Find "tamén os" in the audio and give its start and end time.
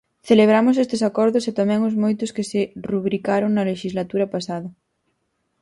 1.59-1.95